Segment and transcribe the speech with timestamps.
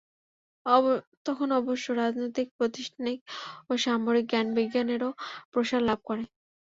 [1.25, 3.19] তখন অবশ্য রাজনৈতিক, প্রাতিষ্ঠানিক
[3.69, 5.09] ও সামরিক জ্ঞান-বিজ্ঞানেরও
[5.51, 6.23] প্রসার লাভ করে।